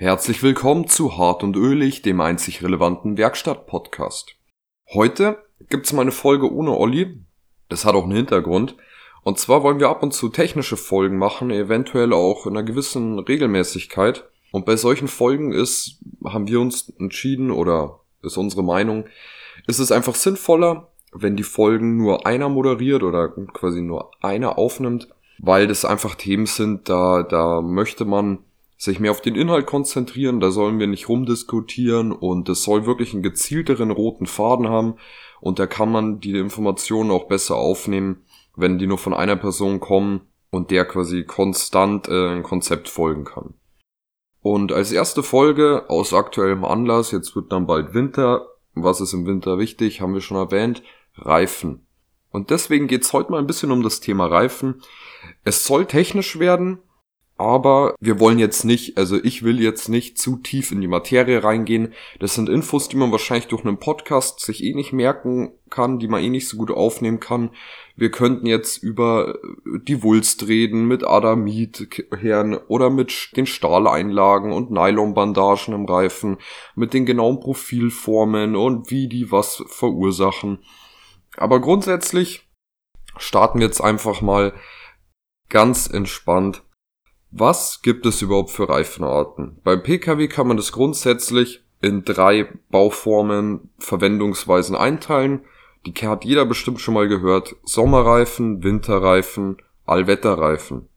[0.00, 4.36] Herzlich willkommen zu Hart und Ölig, dem einzig relevanten Werkstatt-Podcast.
[4.94, 7.24] Heute gibt's mal eine Folge ohne Olli.
[7.68, 8.76] Das hat auch einen Hintergrund.
[9.24, 13.18] Und zwar wollen wir ab und zu technische Folgen machen, eventuell auch in einer gewissen
[13.18, 14.22] Regelmäßigkeit.
[14.52, 19.06] Und bei solchen Folgen ist, haben wir uns entschieden oder ist unsere Meinung,
[19.66, 25.08] ist es einfach sinnvoller, wenn die Folgen nur einer moderiert oder quasi nur einer aufnimmt,
[25.40, 28.44] weil das einfach Themen sind, da, da möchte man
[28.78, 33.12] sich mehr auf den Inhalt konzentrieren, da sollen wir nicht rumdiskutieren und es soll wirklich
[33.12, 34.94] einen gezielteren roten Faden haben
[35.40, 38.24] und da kann man die Informationen auch besser aufnehmen,
[38.56, 43.24] wenn die nur von einer Person kommen und der quasi konstant äh, ein Konzept folgen
[43.24, 43.54] kann.
[44.40, 49.26] Und als erste Folge aus aktuellem Anlass, jetzt wird dann bald Winter, was ist im
[49.26, 50.84] Winter wichtig, haben wir schon erwähnt,
[51.16, 51.84] Reifen.
[52.30, 54.82] Und deswegen geht's heute mal ein bisschen um das Thema Reifen.
[55.42, 56.78] Es soll technisch werden,
[57.38, 61.44] aber wir wollen jetzt nicht, also ich will jetzt nicht zu tief in die Materie
[61.44, 61.94] reingehen.
[62.18, 66.08] Das sind Infos, die man wahrscheinlich durch einen Podcast sich eh nicht merken kann, die
[66.08, 67.50] man eh nicht so gut aufnehmen kann.
[67.94, 75.74] Wir könnten jetzt über die Wulst reden, mit Adamitherren oder mit den Stahleinlagen und Nylonbandagen
[75.74, 76.38] im Reifen,
[76.74, 80.58] mit den genauen Profilformen und wie die was verursachen.
[81.36, 82.48] Aber grundsätzlich
[83.16, 84.54] starten wir jetzt einfach mal
[85.48, 86.64] ganz entspannt
[87.30, 89.60] was gibt es überhaupt für Reifenarten?
[89.62, 95.44] Beim Pkw kann man das grundsätzlich in drei Bauformen, Verwendungsweisen einteilen.
[95.86, 97.54] Die hat jeder bestimmt schon mal gehört.
[97.64, 100.88] Sommerreifen, Winterreifen, Allwetterreifen.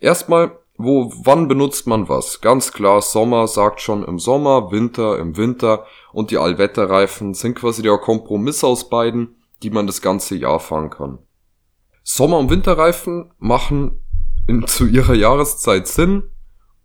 [0.00, 2.40] Erstmal, wo, wann benutzt man was?
[2.40, 7.82] Ganz klar, Sommer sagt schon im Sommer, Winter im Winter und die Allwetterreifen sind quasi
[7.82, 11.18] der Kompromiss aus beiden, die man das ganze Jahr fahren kann.
[12.02, 14.01] Sommer- und Winterreifen machen
[14.52, 16.24] in, zu ihrer Jahreszeit Sinn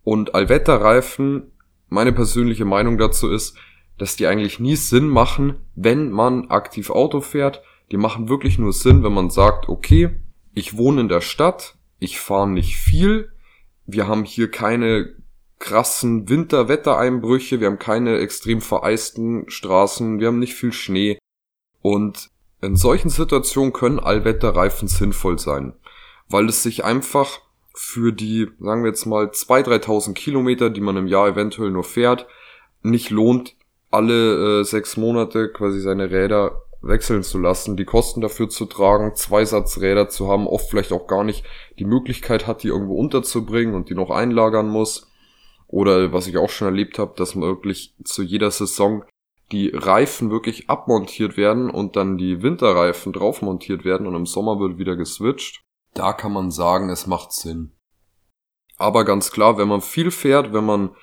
[0.02, 1.52] und Allwetterreifen,
[1.88, 3.56] meine persönliche Meinung dazu ist,
[3.98, 7.62] dass die eigentlich nie Sinn machen, wenn man aktiv Auto fährt.
[7.90, 10.16] Die machen wirklich nur Sinn, wenn man sagt, okay,
[10.54, 13.32] ich wohne in der Stadt, ich fahre nicht viel,
[13.86, 15.14] wir haben hier keine
[15.58, 21.18] krassen Winterwettereinbrüche, wir haben keine extrem vereisten Straßen, wir haben nicht viel Schnee.
[21.82, 22.30] Und
[22.60, 25.74] in solchen Situationen können Allwetterreifen sinnvoll sein,
[26.28, 27.40] weil es sich einfach
[27.80, 31.84] für die, sagen wir jetzt mal, 2.000, 3.000 Kilometer, die man im Jahr eventuell nur
[31.84, 32.26] fährt,
[32.82, 33.54] nicht lohnt,
[33.92, 39.14] alle äh, sechs Monate quasi seine Räder wechseln zu lassen, die Kosten dafür zu tragen,
[39.14, 41.44] zwei Satz Räder zu haben, oft vielleicht auch gar nicht
[41.78, 45.08] die Möglichkeit hat, die irgendwo unterzubringen und die noch einlagern muss.
[45.68, 49.04] Oder was ich auch schon erlebt habe, dass man wirklich zu jeder Saison
[49.52, 54.58] die Reifen wirklich abmontiert werden und dann die Winterreifen drauf montiert werden und im Sommer
[54.58, 55.62] wird wieder geswitcht.
[55.98, 57.72] Da kann man sagen, es macht Sinn.
[58.76, 60.94] Aber ganz klar, wenn man viel fährt, wenn man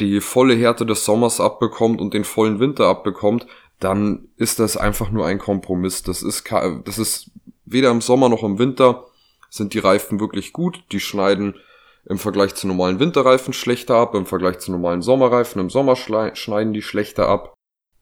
[0.00, 3.48] die volle Härte des Sommers abbekommt und den vollen Winter abbekommt,
[3.80, 6.04] dann ist das einfach nur ein Kompromiss.
[6.04, 6.48] Das ist,
[6.84, 7.32] das ist
[7.64, 9.06] weder im Sommer noch im Winter
[9.50, 10.84] sind die Reifen wirklich gut.
[10.92, 11.56] Die schneiden
[12.04, 16.72] im Vergleich zu normalen Winterreifen schlechter ab, im Vergleich zu normalen Sommerreifen im Sommer schneiden
[16.72, 17.54] die schlechter ab.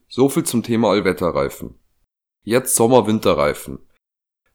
[0.07, 1.79] So viel zum Thema Allwetterreifen.
[2.43, 3.79] Jetzt Sommer-Winterreifen.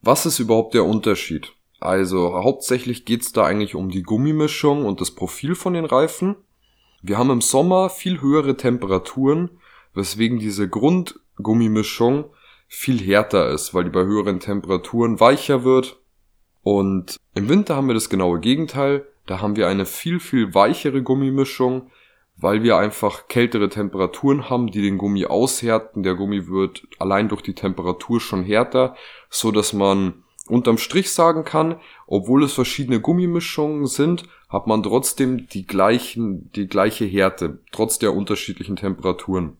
[0.01, 1.55] Was ist überhaupt der Unterschied?
[1.81, 6.35] Also hauptsächlich geht's da eigentlich um die Gummimischung und das Profil von den Reifen.
[7.01, 9.49] Wir haben im Sommer viel höhere Temperaturen,
[9.95, 12.25] weswegen diese Grundgummimischung
[12.67, 15.99] viel härter ist, weil die bei höheren Temperaturen weicher wird.
[16.61, 19.07] Und im Winter haben wir das genaue Gegenteil.
[19.25, 21.89] Da haben wir eine viel, viel weichere Gummimischung,
[22.37, 26.03] weil wir einfach kältere Temperaturen haben, die den Gummi aushärten.
[26.03, 28.95] Der Gummi wird allein durch die Temperatur schon härter,
[29.31, 35.47] so dass man unterm Strich sagen kann, obwohl es verschiedene Gummimischungen sind, hat man trotzdem
[35.47, 39.57] die gleichen, die gleiche Härte, trotz der unterschiedlichen Temperaturen.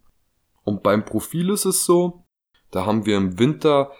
[0.63, 2.25] Und beim Profil ist es so,
[2.71, 3.91] da haben wir im Winter,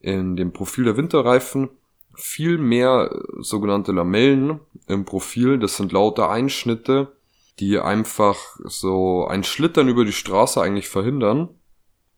[0.00, 1.70] in dem Profil der Winterreifen,
[2.14, 5.58] viel mehr äh, sogenannte Lamellen im Profil.
[5.58, 7.12] Das sind lauter Einschnitte,
[7.60, 11.48] die einfach so ein Schlittern über die Straße eigentlich verhindern.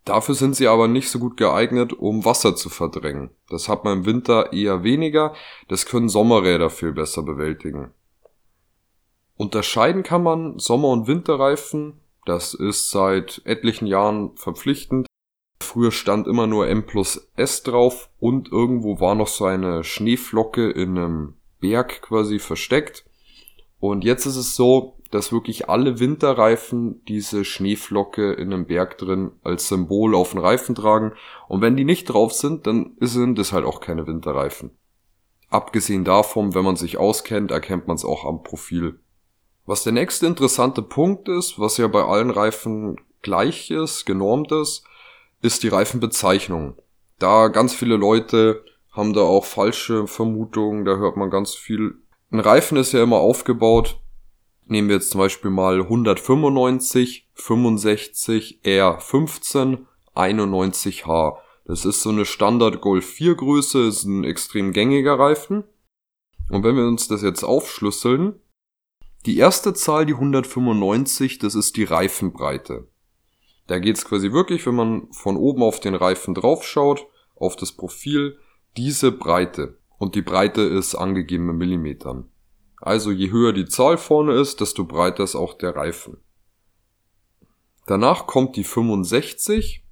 [0.05, 3.31] Dafür sind sie aber nicht so gut geeignet, um Wasser zu verdrängen.
[3.49, 5.35] Das hat man im Winter eher weniger,
[5.69, 7.93] das können Sommerräder viel besser bewältigen.
[9.37, 15.07] Unterscheiden kann man Sommer- und Winterreifen, das ist seit etlichen Jahren verpflichtend.
[15.63, 20.71] Früher stand immer nur M plus S drauf und irgendwo war noch so eine Schneeflocke
[20.71, 23.05] in einem Berg quasi versteckt.
[23.79, 29.33] Und jetzt ist es so, dass wirklich alle Winterreifen diese Schneeflocke in einem Berg drin
[29.43, 31.13] als Symbol auf den Reifen tragen.
[31.49, 34.71] Und wenn die nicht drauf sind, dann sind das halt auch keine Winterreifen.
[35.49, 39.01] Abgesehen davon, wenn man sich auskennt, erkennt man es auch am Profil.
[39.67, 44.85] Was der nächste interessante Punkt ist, was ja bei allen Reifen gleich ist, genormt ist,
[45.43, 46.77] ist die Reifenbezeichnung.
[47.19, 51.95] Da ganz viele Leute haben da auch falsche Vermutungen, da hört man ganz viel.
[52.31, 54.00] Ein Reifen ist ja immer aufgebaut.
[54.71, 59.79] Nehmen wir jetzt zum Beispiel mal 195, 65, R15,
[60.15, 61.39] 91H.
[61.65, 65.65] Das ist so eine Standard Golf 4 Größe, ist ein extrem gängiger Reifen.
[66.51, 68.39] Und wenn wir uns das jetzt aufschlüsseln,
[69.27, 72.87] die erste Zahl, die 195, das ist die Reifenbreite.
[73.67, 78.39] Da geht's quasi wirklich, wenn man von oben auf den Reifen draufschaut, auf das Profil,
[78.77, 79.79] diese Breite.
[79.99, 82.31] Und die Breite ist angegeben in Millimetern.
[82.81, 86.19] Also je höher die Zahl vorne ist, desto breiter ist auch der Reifen.
[87.87, 89.85] Danach kommt die 65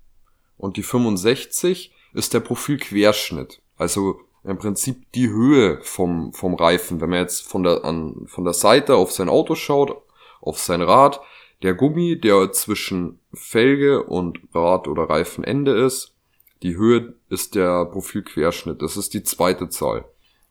[0.57, 3.61] und die 65 ist der Profilquerschnitt.
[3.77, 7.01] Also im Prinzip die Höhe vom, vom Reifen.
[7.01, 10.03] Wenn man jetzt von der, an, von der Seite auf sein Auto schaut,
[10.41, 11.21] auf sein Rad,
[11.63, 16.15] der Gummi, der zwischen Felge und Rad oder Reifenende ist,
[16.63, 18.81] die Höhe ist der Profilquerschnitt.
[18.81, 20.05] Das ist die zweite Zahl.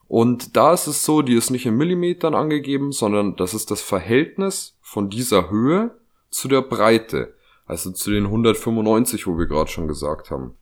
[0.07, 3.81] Und da ist es so, die ist nicht in Millimetern angegeben, sondern das ist das
[3.81, 5.91] Verhältnis von dieser Höhe
[6.29, 7.33] zu der Breite.
[7.65, 10.53] Also zu den 195, wo wir gerade schon gesagt haben.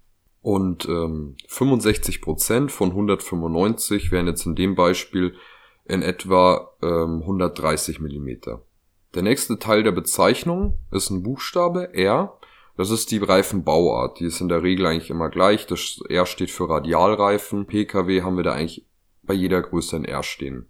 [0.42, 5.36] Und ähm, 65% von 195 wären jetzt in dem Beispiel
[5.86, 8.62] in etwa ähm, 130 Millimeter.
[9.14, 12.38] Der nächste Teil der Bezeichnung ist ein Buchstabe R.
[12.78, 14.20] Das ist die Reifenbauart.
[14.20, 15.68] Die ist in der Regel eigentlich immer gleich.
[15.68, 17.66] Das R steht für Radialreifen.
[17.66, 18.86] PKW haben wir da eigentlich
[19.26, 20.70] bei jeder Größe ein R stehen.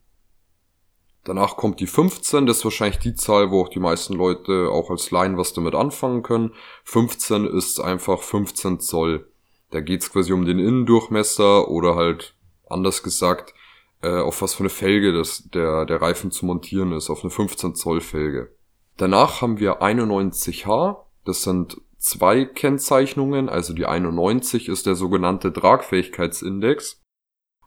[1.23, 4.91] Danach kommt die 15, das ist wahrscheinlich die Zahl, wo auch die meisten Leute auch
[4.91, 6.53] als Laien was damit anfangen können.
[6.83, 9.27] 15 ist einfach 15 Zoll.
[9.71, 12.35] Da geht's quasi um den Innendurchmesser oder halt
[12.69, 13.55] anders gesagt,
[14.03, 17.31] äh, auf was für eine Felge das, der, der Reifen zu montieren ist, auf eine
[17.31, 18.55] 15 Zoll Felge.
[18.97, 27.01] Danach haben wir 91H, das sind zwei Kennzeichnungen, also die 91 ist der sogenannte Tragfähigkeitsindex.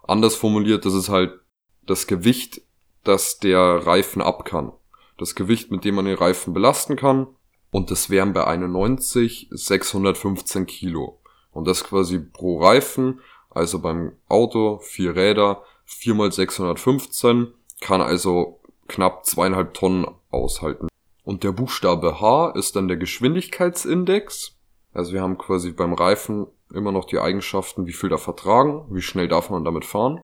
[0.09, 1.39] Anders formuliert, das ist halt
[1.87, 2.63] das Gewicht
[3.09, 4.73] das der Reifen ab kann.
[5.17, 7.27] Das Gewicht, mit dem man den Reifen belasten kann.
[7.71, 11.21] Und das wären bei 91 615 Kilo.
[11.51, 13.21] Und das quasi pro Reifen,
[13.51, 17.49] also beim Auto vier Räder, 4 mal 615,
[17.81, 20.89] kann also knapp zweieinhalb Tonnen aushalten.
[21.25, 24.57] Und der Buchstabe H ist dann der Geschwindigkeitsindex.
[24.93, 29.03] Also wir haben quasi beim Reifen immer noch die Eigenschaften, wie viel da vertragen, wie
[29.03, 30.21] schnell darf man damit fahren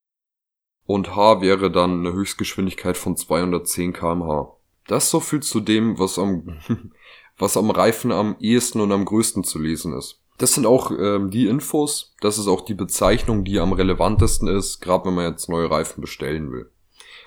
[0.86, 4.54] und H wäre dann eine Höchstgeschwindigkeit von 210 kmh.
[4.86, 6.58] Das so viel zu dem, was am,
[7.38, 10.20] was am Reifen am ehesten und am größten zu lesen ist.
[10.36, 14.80] Das sind auch ähm, die Infos, das ist auch die Bezeichnung, die am relevantesten ist,
[14.80, 16.70] gerade wenn man jetzt neue Reifen bestellen will.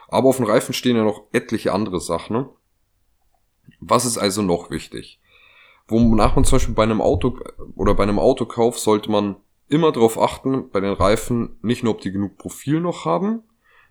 [0.10, 2.36] Aber auf dem Reifen stehen ja noch etliche andere Sachen.
[2.36, 2.50] Ne?
[3.80, 5.20] Was ist also noch wichtig?
[5.88, 7.40] Wonach man zum Beispiel bei einem Auto
[7.76, 9.38] oder bei einem Autokauf sollte man
[9.70, 13.44] immer darauf achten, bei den Reifen nicht nur, ob die genug Profil noch haben.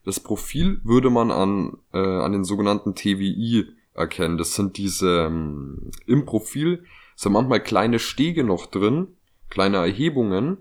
[0.04, 4.38] Das Profil würde man an, äh, an den sogenannten TWI erkennen.
[4.38, 6.84] Das sind diese, ähm, im Profil
[7.16, 9.08] sind manchmal kleine Stege noch drin,
[9.48, 10.58] kleine Erhebungen.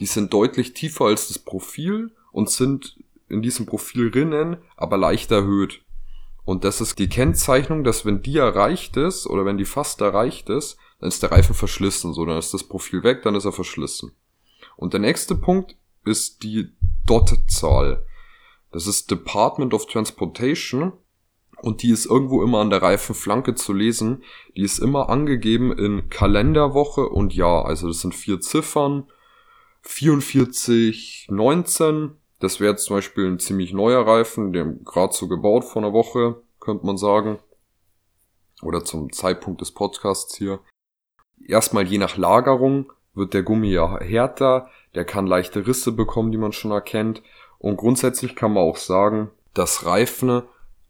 [0.00, 2.96] Die sind deutlich tiefer als das Profil und sind
[3.28, 5.83] in diesem Profil rinnen, aber leicht erhöht.
[6.44, 10.50] Und das ist die Kennzeichnung, dass wenn die erreicht ist oder wenn die fast erreicht
[10.50, 12.12] ist, dann ist der Reifen verschlissen.
[12.12, 14.12] So, dann ist das Profil weg, dann ist er verschlissen.
[14.76, 16.72] Und der nächste Punkt ist die
[17.06, 18.04] DOT-Zahl.
[18.72, 20.92] Das ist Department of Transportation
[21.62, 24.22] und die ist irgendwo immer an der Reifenflanke zu lesen.
[24.56, 27.66] Die ist immer angegeben in Kalenderwoche und Jahr.
[27.66, 29.04] Also das sind vier Ziffern.
[29.82, 32.16] 44, 19.
[32.44, 36.42] Das wäre zum Beispiel ein ziemlich neuer Reifen, der gerade so gebaut vor einer Woche,
[36.60, 37.38] könnte man sagen.
[38.60, 40.60] Oder zum Zeitpunkt des Podcasts hier.
[41.42, 46.38] Erstmal je nach Lagerung wird der Gummi ja härter, der kann leichte Risse bekommen, die
[46.38, 47.22] man schon erkennt.
[47.58, 50.42] Und grundsätzlich kann man auch sagen, dass Reifen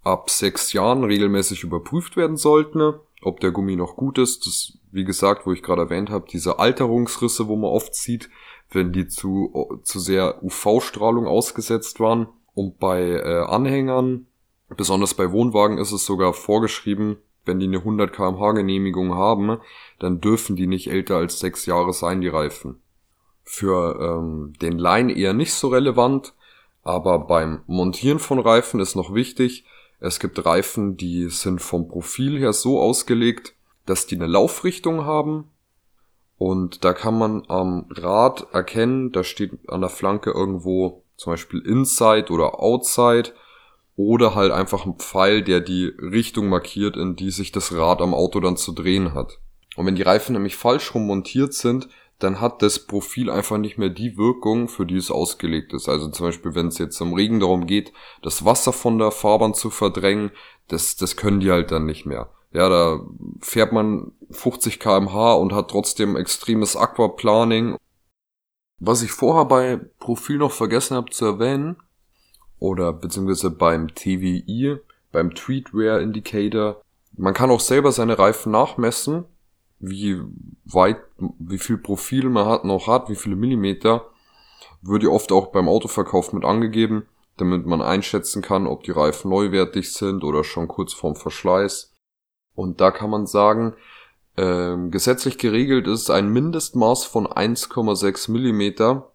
[0.02, 4.46] ab sechs Jahren regelmäßig überprüft werden sollten, ob der Gummi noch gut ist.
[4.46, 8.30] Das, wie gesagt, wo ich gerade erwähnt habe, diese Alterungsrisse, wo man oft sieht,
[8.70, 12.28] wenn die zu, zu sehr UV-Strahlung ausgesetzt waren.
[12.54, 14.26] Und bei äh, Anhängern,
[14.76, 19.58] besonders bei Wohnwagen, ist es sogar vorgeschrieben, wenn die eine 100 kmh Genehmigung haben,
[19.98, 22.80] dann dürfen die nicht älter als sechs Jahre sein, die Reifen.
[23.42, 26.34] Für ähm, den Line eher nicht so relevant,
[26.82, 29.64] aber beim Montieren von Reifen ist noch wichtig,
[30.00, 33.54] es gibt Reifen, die sind vom Profil her so ausgelegt,
[33.86, 35.50] dass die eine Laufrichtung haben.
[36.36, 41.60] Und da kann man am Rad erkennen, da steht an der Flanke irgendwo zum Beispiel
[41.60, 43.32] Inside oder Outside.
[43.96, 48.12] oder halt einfach ein Pfeil, der die Richtung markiert, in die sich das Rad am
[48.12, 49.38] Auto dann zu drehen hat.
[49.76, 51.88] Und wenn die Reifen nämlich falsch rum montiert sind,
[52.24, 55.88] dann hat das Profil einfach nicht mehr die Wirkung, für die es ausgelegt ist.
[55.88, 59.54] Also zum Beispiel, wenn es jetzt im Regen darum geht, das Wasser von der Fahrbahn
[59.54, 60.30] zu verdrängen,
[60.68, 62.30] das, das können die halt dann nicht mehr.
[62.52, 63.00] Ja, da
[63.40, 67.76] fährt man 50 kmh und hat trotzdem extremes Aquaplaning.
[68.80, 71.76] Was ich vorher bei Profil noch vergessen habe zu erwähnen,
[72.58, 74.78] oder beziehungsweise beim TWI,
[75.12, 76.80] beim Tweet Wear Indicator,
[77.12, 79.26] man kann auch selber seine Reifen nachmessen
[79.88, 80.20] wie
[80.64, 80.98] weit,
[81.38, 84.06] wie viel Profil man hat, noch hat, wie viele Millimeter,
[84.82, 89.92] würde oft auch beim Autoverkauf mit angegeben, damit man einschätzen kann, ob die Reifen neuwertig
[89.92, 91.92] sind oder schon kurz vorm Verschleiß.
[92.54, 93.74] Und da kann man sagen,
[94.36, 99.10] ähm, gesetzlich geregelt ist ein Mindestmaß von 1,6 Millimeter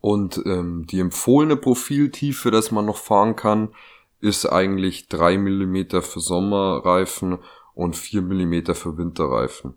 [0.00, 3.74] und ähm, die empfohlene Profiltiefe, dass man noch fahren kann,
[4.20, 7.38] ist eigentlich 3 Millimeter für Sommerreifen
[7.74, 9.74] und 4 mm für Winterreifen.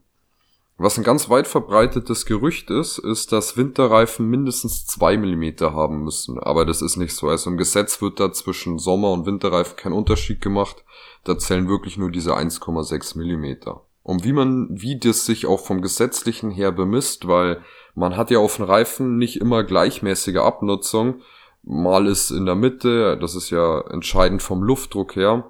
[0.80, 6.40] Was ein ganz weit verbreitetes Gerücht ist, ist, dass Winterreifen mindestens 2 mm haben müssen.
[6.40, 7.30] Aber das ist nicht so.
[7.30, 10.84] Also im Gesetz wird da zwischen Sommer- und Winterreifen kein Unterschied gemacht.
[11.24, 13.72] Da zählen wirklich nur diese 1,6 mm.
[14.04, 17.62] Und wie man, wie das sich auch vom Gesetzlichen her bemisst, weil
[17.96, 21.22] man hat ja auf den Reifen nicht immer gleichmäßige Abnutzung.
[21.64, 25.50] Mal ist in der Mitte, das ist ja entscheidend vom Luftdruck her,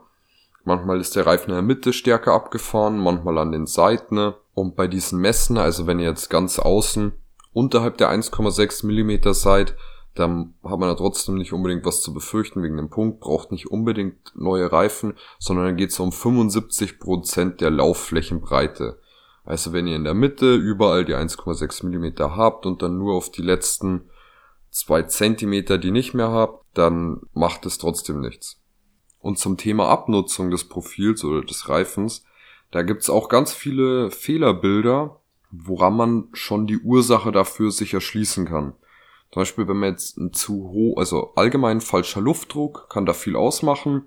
[0.68, 4.34] Manchmal ist der Reifen in der Mitte stärker abgefahren, manchmal an den Seiten.
[4.54, 7.14] Und bei diesen Messen, also wenn ihr jetzt ganz außen
[7.54, 9.78] unterhalb der 1,6 mm seid,
[10.14, 13.72] dann hat man da trotzdem nicht unbedingt was zu befürchten wegen dem Punkt, braucht nicht
[13.72, 19.00] unbedingt neue Reifen, sondern dann geht es um 75 Prozent der Laufflächenbreite.
[19.46, 23.32] Also wenn ihr in der Mitte überall die 1,6 mm habt und dann nur auf
[23.32, 24.10] die letzten
[24.70, 28.60] zwei Zentimeter die nicht mehr habt, dann macht es trotzdem nichts.
[29.20, 32.24] Und zum Thema Abnutzung des Profils oder des Reifens,
[32.72, 35.20] da gibt's auch ganz viele Fehlerbilder,
[35.52, 38.74] woran man schon die Ursache dafür sich erschließen kann.
[39.32, 43.36] Zum Beispiel, wenn man jetzt ein zu hoch, also allgemein falscher Luftdruck kann da viel
[43.36, 44.04] ausmachen.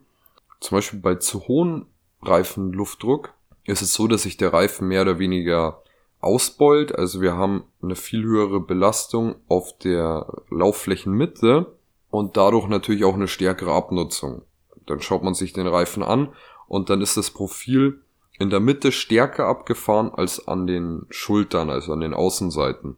[0.61, 1.87] Zum Beispiel bei zu hohen
[2.23, 3.33] Reifenluftdruck
[3.65, 5.83] ist es so, dass sich der Reifen mehr oder weniger
[6.21, 6.95] ausbeult.
[6.95, 11.75] Also wir haben eine viel höhere Belastung auf der Laufflächenmitte
[12.11, 14.43] und dadurch natürlich auch eine stärkere Abnutzung.
[14.91, 16.29] Dann schaut man sich den Reifen an
[16.69, 18.01] und dann ist das Profil
[18.39, 22.97] in der Mitte stärker abgefahren als an den Schultern, also an den Außenseiten.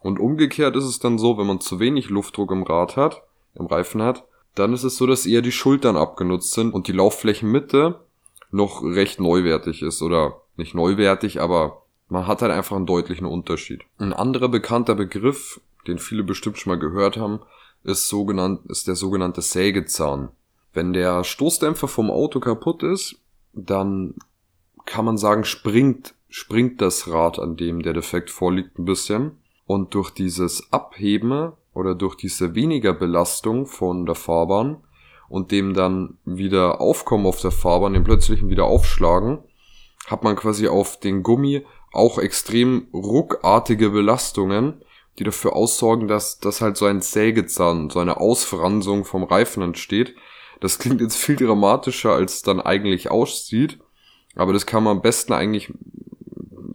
[0.00, 3.22] Und umgekehrt ist es dann so, wenn man zu wenig Luftdruck im Rad hat,
[3.54, 6.92] im Reifen hat, dann ist es so, dass eher die Schultern abgenutzt sind und die
[6.92, 8.00] Laufflächenmitte
[8.50, 13.82] noch recht neuwertig ist oder nicht neuwertig, aber man hat halt einfach einen deutlichen Unterschied.
[13.98, 17.40] Ein anderer bekannter Begriff, den viele bestimmt schon mal gehört haben,
[17.84, 20.28] ist, sogenannt, ist der sogenannte Sägezahn.
[20.72, 23.16] Wenn der Stoßdämpfer vom Auto kaputt ist,
[23.52, 24.14] dann
[24.86, 29.38] kann man sagen, springt, springt das Rad, an dem der Defekt vorliegt, ein bisschen.
[29.66, 34.82] Und durch dieses Abheben oder durch diese weniger Belastung von der Fahrbahn
[35.28, 39.38] und dem dann wieder Aufkommen auf der Fahrbahn, dem plötzlichen wieder Aufschlagen,
[40.06, 44.82] hat man quasi auf den Gummi auch extrem ruckartige Belastungen,
[45.18, 50.14] die dafür aussorgen, dass, dass halt so ein Sägezahn, so eine Ausfransung vom Reifen entsteht,
[50.62, 53.80] das klingt jetzt viel dramatischer, als es dann eigentlich aussieht.
[54.36, 55.72] Aber das kann man am besten eigentlich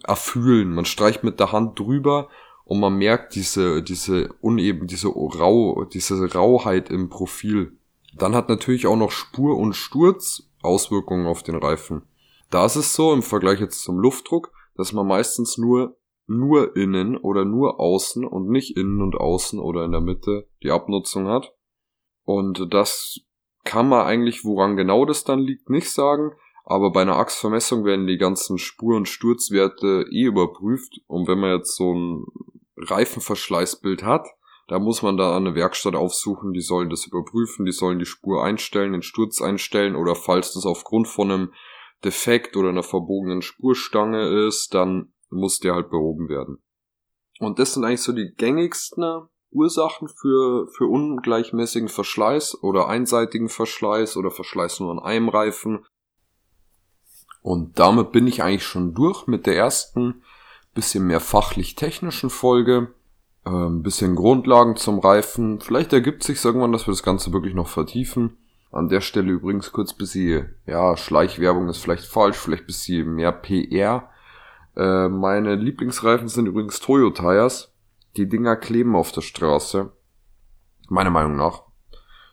[0.03, 0.74] erfühlen.
[0.74, 2.27] Man streicht mit der Hand drüber
[2.65, 7.77] und man merkt diese, diese uneben, diese rau, diese Rauheit im Profil.
[8.13, 12.01] Dann hat natürlich auch noch Spur und Sturz Auswirkungen auf den Reifen.
[12.50, 15.96] Da ist es so im Vergleich jetzt zum Luftdruck, dass man meistens nur
[16.29, 20.72] nur innen oder nur außen und nicht innen und außen oder in der Mitte die
[20.72, 21.53] Abnutzung hat.
[22.25, 23.22] Und das
[23.64, 26.32] kann man eigentlich, woran genau das dann liegt, nicht sagen.
[26.66, 31.00] Aber bei einer Achsvermessung werden die ganzen Spur- und Sturzwerte eh überprüft.
[31.08, 32.26] Und wenn man jetzt so ein
[32.78, 34.28] Reifenverschleißbild hat,
[34.68, 38.44] da muss man da eine Werkstatt aufsuchen, die sollen das überprüfen, die sollen die Spur
[38.44, 41.54] einstellen, den Sturz einstellen oder falls das aufgrund von einem
[42.04, 46.62] Defekt oder einer verbogenen Spurstange ist, dann muss der halt behoben werden.
[47.40, 49.04] Und das sind eigentlich so die gängigsten
[49.51, 55.86] Ursachen für, für ungleichmäßigen Verschleiß oder einseitigen Verschleiß oder Verschleiß nur an einem Reifen.
[57.42, 60.24] Und damit bin ich eigentlich schon durch mit der ersten
[60.74, 62.94] bisschen mehr fachlich-technischen Folge.
[63.44, 65.60] Ein ähm, bisschen Grundlagen zum Reifen.
[65.60, 68.38] Vielleicht ergibt sich irgendwann, dass wir das Ganze wirklich noch vertiefen.
[68.72, 74.10] An der Stelle übrigens kurz bisschen, ja, Schleichwerbung ist vielleicht falsch, vielleicht bisschen mehr PR.
[74.75, 77.74] Äh, meine Lieblingsreifen sind übrigens Toyo Tires.
[78.16, 79.92] Die Dinger kleben auf der Straße.
[80.90, 81.64] Meiner Meinung nach.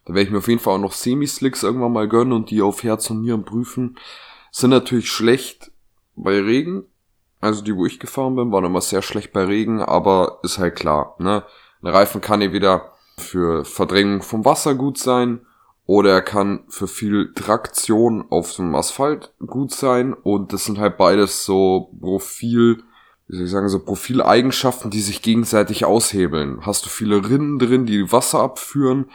[0.04, 2.62] Da werde ich mir auf jeden Fall auch noch Semi-Slicks irgendwann mal gönnen und die
[2.62, 3.98] auf Herz und Nieren prüfen.
[4.50, 5.72] Sind natürlich schlecht
[6.14, 6.84] bei Regen.
[7.40, 10.76] Also die, wo ich gefahren bin, waren immer sehr schlecht bei Regen, aber ist halt
[10.76, 11.44] klar, ne?
[11.82, 15.44] Ein Reifen kann ja wieder für Verdrängung vom Wasser gut sein
[15.84, 20.96] oder er kann für viel Traktion auf dem Asphalt gut sein und das sind halt
[20.96, 22.82] beides so Profil,
[23.28, 26.66] wie soll ich sagen, so Profileigenschaften, die sich gegenseitig aushebeln.
[26.66, 29.10] Hast du viele Rinnen drin, die Wasser abführen,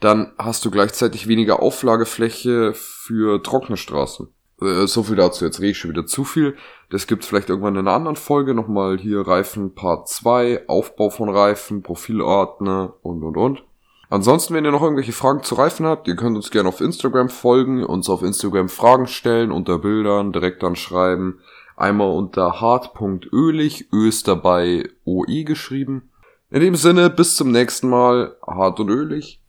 [0.00, 4.28] dann hast du gleichzeitig weniger Auflagefläche für trockene Straßen.
[4.60, 6.56] Äh, so viel dazu, jetzt rede ich schon wieder zu viel.
[6.90, 8.54] Das gibt's vielleicht irgendwann in einer anderen Folge.
[8.54, 13.62] Nochmal hier Reifen Part 2, Aufbau von Reifen, Profilordner und und und.
[14.10, 17.30] Ansonsten, wenn ihr noch irgendwelche Fragen zu Reifen habt, ihr könnt uns gerne auf Instagram
[17.30, 21.40] folgen, uns auf Instagram Fragen stellen, unter Bildern direkt anschreiben.
[21.82, 26.12] Einmal unter hart.ölig, Ö ist dabei OI geschrieben.
[26.48, 29.41] In dem Sinne, bis zum nächsten Mal, hart und ölig.